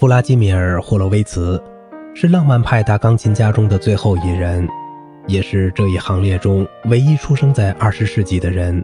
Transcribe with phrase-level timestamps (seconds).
[0.00, 1.62] 弗拉基米尔·霍洛维茨
[2.14, 4.66] 是浪漫派大钢琴家中的最后一人，
[5.26, 8.82] 也是这一行列中唯一出生在二十世纪的人。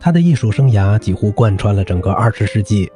[0.00, 2.90] 他的艺术生涯几乎贯穿了整个二十世纪，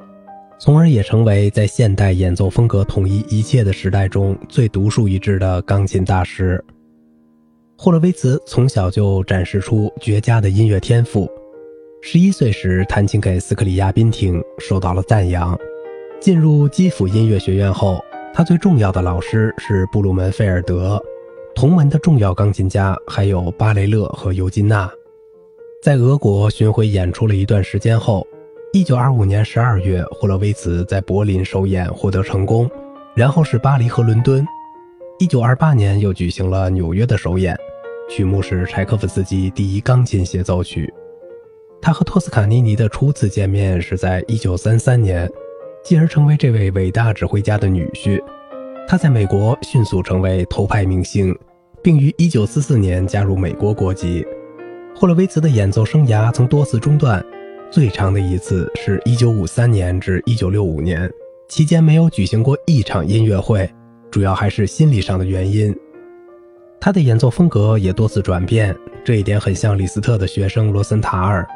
[0.58, 6.60] 从而也成为在现代演奏风格统一一切的时代中最独树一帜的钢琴大师。
[7.78, 11.30] 霍洛维茨从小就展示出绝佳的音乐天赋，
[12.02, 15.56] 十一岁时弹琴给斯克里亚宾听，受到了赞扬。
[16.20, 21.02] 进入基辅音乐学院后，他最重要的老师是布鲁门菲尔德，
[21.54, 24.90] 同门的重要钢琴家还有巴雷勒和尤金娜。
[25.82, 28.26] 在俄国巡回演出了一段时间后
[28.74, 32.70] ，1925年12月，霍洛维茨在柏林首演获得成功，
[33.16, 34.46] 然后是巴黎和伦敦。
[35.20, 37.56] 1928年又举行了纽约的首演，
[38.10, 40.92] 曲目是柴可夫斯基第一钢琴协奏曲。
[41.80, 45.30] 他和托斯卡尼尼的初次见面是在1933年。
[45.82, 48.22] 继而成为这位伟大指挥家的女婿，
[48.86, 51.34] 他在美国迅速成为头牌明星，
[51.82, 54.24] 并于1944年加入美国国籍。
[54.94, 57.24] 霍洛维茨的演奏生涯曾多次中断，
[57.70, 61.10] 最长的一次是1953年至1965年，
[61.48, 63.68] 期间没有举行过一场音乐会，
[64.10, 65.74] 主要还是心理上的原因。
[66.78, 71.46] 他的演奏风格也多次转变，这一点很像李斯特的学生罗森塔尔。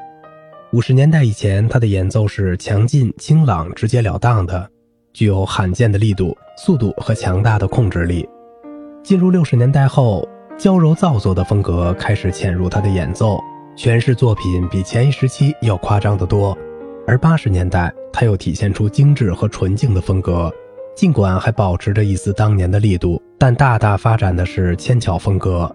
[0.74, 4.68] 五十年代以前，他的演奏是强劲、清朗、直截了当的，
[5.12, 8.28] 具有罕见的力度、速度和强大的控制力。
[9.00, 13.38] 进入六十年代后，娇柔造作的风格开始潜入他的演奏，
[13.76, 16.58] 诠释作品比前一时期要夸张得多。
[17.06, 20.52] 而八十年代，他又体现出精致和纯净的风格，
[20.96, 25.72] 尽管还保持着一丝当年的力度，但大大发展的是纤巧风格。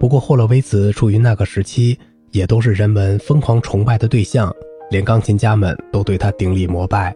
[0.00, 1.96] 不过，霍洛维茨处于那个时期。
[2.32, 4.54] 也都是人们疯狂崇拜的对象，
[4.90, 7.14] 连钢琴家们都对他顶礼膜拜。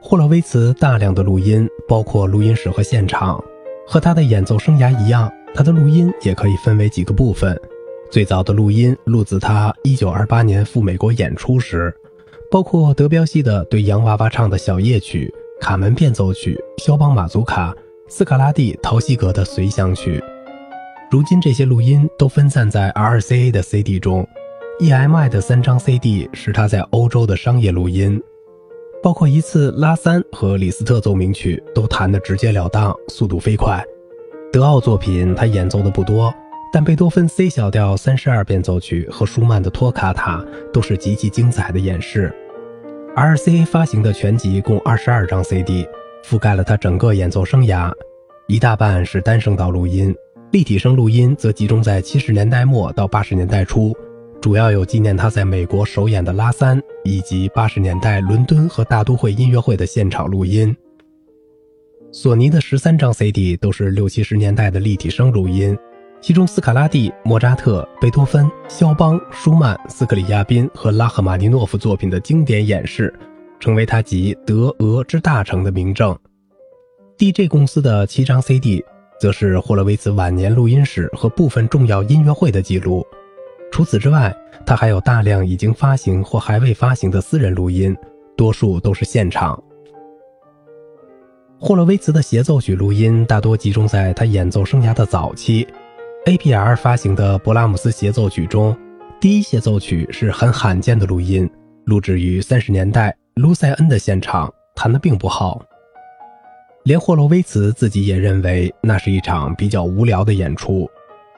[0.00, 3.42] 霍洛维茨大量的录音，包括录音室和现场，
[3.86, 7.58] 和他的演奏生涯一样，他的录音也可以分为几个部分。
[8.10, 11.94] 最早的录音录自他1928年赴美国演出时，
[12.50, 15.30] 包括德彪西的对洋娃娃唱的小夜曲、
[15.60, 17.74] 卡门变奏曲、肖邦马祖卡、
[18.08, 20.22] 斯卡拉蒂陶西格的随想曲。
[21.10, 24.28] 如今这些录音都分散在 RCA 的 CD 中
[24.78, 28.22] ，EMI 的三张 CD 是他在欧洲的商业录音，
[29.02, 33.82] 包括一次拉三和李斯特奏鸣曲都弹得直截了当，速度飞快。
[34.52, 36.30] 德奥作品他演奏的不多，
[36.70, 42.30] 但贝多芬 C 小调三十二变奏曲和舒曼的托卡塔都是极其精彩的演示。
[43.16, 45.88] RCA 发行的全集共二十二张 CD，
[46.22, 47.90] 覆盖了他整个演奏生涯，
[48.46, 50.14] 一大半是单声道录音。
[50.50, 53.94] 立体声录音则集中在七十年代末到八十年代初，
[54.40, 60.74] 主要有纪念他在美国首演的拉三，以及八十年代伦敦和大都会音乐会的现场录音。
[62.10, 65.76] 索尼的十三张 CD 都是六七十年代的立体声录音，
[66.18, 73.12] 其中斯卡拉蒂、莫扎特、贝多芬、肖邦、舒曼、斯克里亚宾和拉赫玛尼诺夫作品的经典演示，
[73.60, 76.18] 成为他集德俄之大成的名证。
[77.18, 78.82] DJ 公司的七张 CD。
[79.20, 83.06] 则是霍洛维茨晚年录音室和部分重要音乐会的记录。
[83.70, 84.34] 除此之外，
[84.64, 87.96] 他还有大量已经发行或还未发行的私人录音，
[88.36, 89.62] 多数都是现场。
[91.60, 95.66] 霍洛维茨的协奏曲录音大多集中在他演奏生涯的早期。
[96.24, 98.76] APR 发行的勃拉姆斯协奏曲中，
[99.20, 101.48] 第一协奏曲是很罕见的录音，
[101.84, 105.60] 录制于三十年代卢塞恩的现场，弹得并不好。
[106.88, 110.88] 连霍洛维茨自己也认为那是一场比较无聊的演出，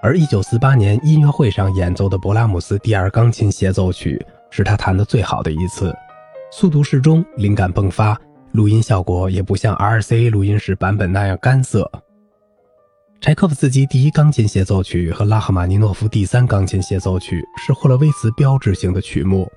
[0.00, 5.92] 而1948年音乐会上演奏的勃拉姆斯第二钢琴协奏曲是他弹的最好的一次，
[6.52, 8.16] 速度适中，灵感迸发，
[8.52, 11.90] 录音效果也不像 RCA 录音室版本那样干涩。
[13.20, 19.50] 柴可夫斯基第一钢琴协奏曲和拉赫玛尼诺夫第三钢琴协奏曲是霍洛维茨标志性的曲目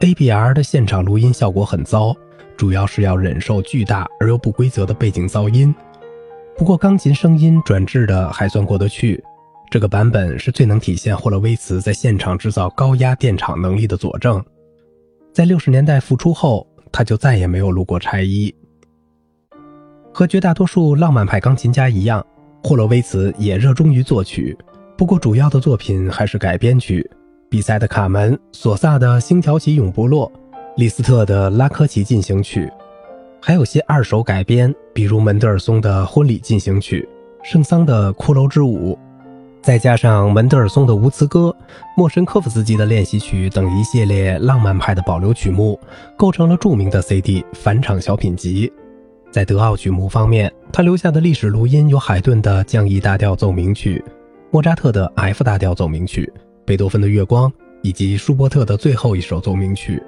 [0.00, 2.12] ，ABR 的现场录音效果很糟。
[2.56, 5.74] 主要是要忍受巨大而又不规则的背景噪音，
[6.56, 9.22] 不过钢琴声音转制的还算过得去。
[9.70, 14.44] 这个版本是最能体现霍洛维茨在现场制造高压电场能力的佐证。
[15.32, 18.54] 在六十年代复出后，他就再也没有录过柴一。
[20.12, 22.22] 和绝大多数浪漫派钢琴家一样，
[22.62, 24.54] 霍洛维茨也热衷于作曲，
[24.94, 27.10] 不过主要的作品还是改编曲，
[27.48, 30.30] 比赛的《卡门》，索萨的《星条旗永不落》。
[30.74, 32.64] 李斯特的《拉科奇进行曲》，
[33.42, 37.06] 还有些二手改编，比如门德尔松的《婚礼进行曲》、
[37.46, 38.94] 圣桑的《骷髅之舞》，
[39.60, 41.54] 再加上门德尔松的《无词歌》、
[41.94, 45.78] 莫申科夫斯基的练习曲等一系列浪漫派的保留曲目，
[46.16, 48.66] 构成了著名的 CD《返场小品集》。
[49.30, 54.02] 在德奥曲目方面，他留下的历史录音有海顿的降 E 大调奏鸣曲、
[54.50, 56.32] 莫扎特的 F 大调奏鸣曲、
[56.64, 57.52] 贝多芬的月光
[57.82, 60.02] 以及舒伯特的最后一首奏鸣曲，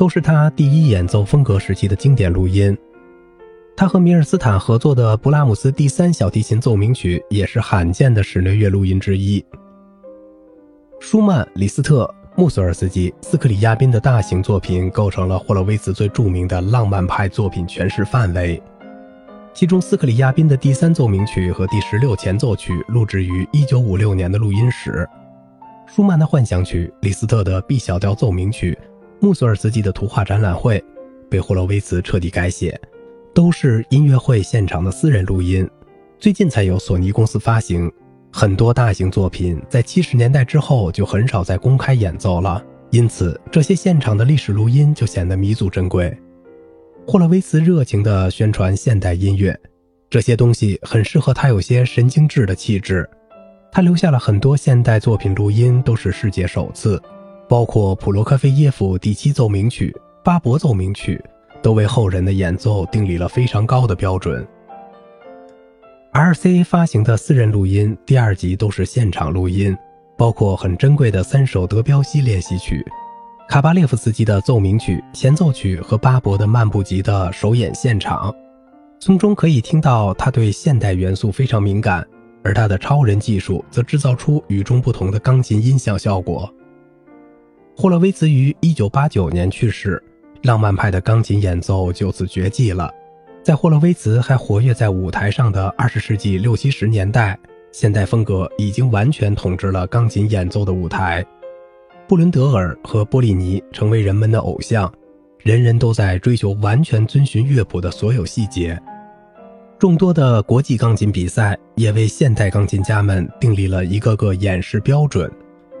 [0.00, 2.74] 都是他第一演奏风格时期的经典录音。
[3.76, 9.44] 他和米尔斯坦合作的布拉姆斯第三小提琴奏鸣曲也是罕见的室内乐录音之一。
[11.00, 12.10] 舒曼、李斯特。
[12.36, 18.62] 穆索尔斯基、斯克里亚宾的大型作品构成了霍洛维茨最著名的浪漫派作品诠释范围。
[19.52, 25.06] 其中，斯克里亚宾的第三奏鸣曲和第十六前奏曲录制于1956年的录音室。
[25.86, 28.78] 舒曼的幻想曲、李斯特的 B 小调奏鸣曲、
[29.22, 30.82] 穆索尔斯基的图画展览会
[31.28, 32.80] 被霍洛维茨彻底改写，
[33.34, 35.68] 都是音乐会现场的私人录音，
[36.18, 37.90] 最近才由索尼公司发行。
[38.32, 46.16] 很多大型作品在七十年代之后就很少再公开演奏了，因此这些现场的历史录音就显得弥足珍贵。
[47.06, 49.58] 霍洛维茨热情地宣传现代音乐，
[50.08, 53.06] 这些东西很适合他有些神经质的气质。
[53.70, 57.00] 他留下了很多现代作品录音，都是世界首次，
[57.50, 59.92] 包括普罗科菲耶夫第七奏鸣曲、
[60.22, 61.20] 巴伯奏鸣曲，
[61.60, 64.46] 都为后人的演奏订立了非常高的标准。
[66.12, 69.76] RCA 发行的私人录音第二集都是现场录音，
[70.16, 72.86] 包括很珍贵的三首德彪西练习曲、
[73.48, 78.32] 卡巴列夫斯基的奏鸣曲、前奏曲和巴伯的漫步集的首演现场，
[79.00, 82.06] 从中可以听到他对现代元素非常敏感，
[82.44, 86.48] 而他的超人技术则制造出与众不同的钢琴音响效果。
[87.80, 90.02] 霍洛维茨于1989年去世，
[90.42, 92.92] 浪漫派的钢琴演奏就此绝迹了。
[93.42, 97.38] 在霍洛维茨还活跃在舞台上的二十世纪六七十年代，
[97.72, 101.24] 现代风格已经完全统治了钢琴演奏的舞台。
[102.06, 104.92] 布伦德尔和波利尼成为人们的偶像，
[105.38, 108.78] 人人都在追求完全遵循乐谱的所有细节。
[109.78, 115.32] 众多的国际钢琴比赛也为现代钢琴家们订立了一个个演示标准。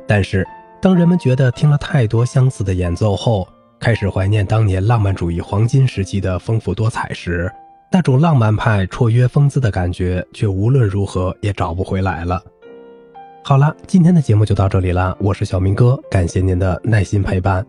[0.08, 0.44] 但是，
[0.80, 3.46] 当人们觉得听了太多相似的演奏后，
[3.78, 7.52] 开始怀念当年浪漫主义黄金时期的丰富多彩时，
[7.92, 12.42] 那种浪漫派绰约风姿的感觉却无论如何也找不回来了。
[13.44, 17.66] 好了，今天的节目就到这里了，我是小明哥，感谢您的耐心陪伴。